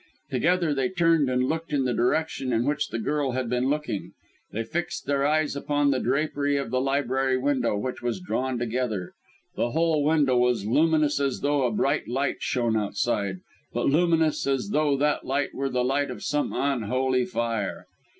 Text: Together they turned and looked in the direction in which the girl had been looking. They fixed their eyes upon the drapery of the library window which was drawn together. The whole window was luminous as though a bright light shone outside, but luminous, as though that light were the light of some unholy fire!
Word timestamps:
Together 0.31 0.73
they 0.73 0.89
turned 0.89 1.29
and 1.29 1.45
looked 1.45 1.71
in 1.71 1.85
the 1.85 1.93
direction 1.93 2.51
in 2.51 2.65
which 2.65 2.87
the 2.87 2.97
girl 2.97 3.33
had 3.33 3.47
been 3.47 3.67
looking. 3.69 4.13
They 4.51 4.63
fixed 4.63 5.05
their 5.05 5.27
eyes 5.27 5.55
upon 5.55 5.91
the 5.91 5.99
drapery 5.99 6.57
of 6.57 6.71
the 6.71 6.81
library 6.81 7.37
window 7.37 7.77
which 7.77 8.01
was 8.01 8.19
drawn 8.19 8.57
together. 8.57 9.13
The 9.55 9.73
whole 9.73 10.03
window 10.03 10.35
was 10.39 10.65
luminous 10.65 11.19
as 11.19 11.41
though 11.41 11.67
a 11.67 11.71
bright 11.71 12.07
light 12.07 12.41
shone 12.41 12.75
outside, 12.75 13.41
but 13.73 13.91
luminous, 13.91 14.47
as 14.47 14.69
though 14.69 14.97
that 14.97 15.23
light 15.23 15.53
were 15.53 15.69
the 15.69 15.83
light 15.83 16.09
of 16.09 16.23
some 16.23 16.51
unholy 16.51 17.23
fire! 17.27 17.85